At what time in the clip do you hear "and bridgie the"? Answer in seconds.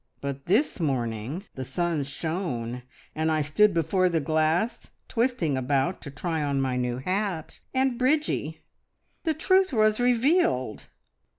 7.71-9.35